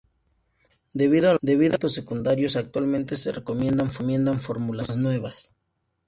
[0.93, 3.91] Debido a los efectos secundarios, actualmente se recomiendan
[4.41, 5.55] formulaciones más nuevas.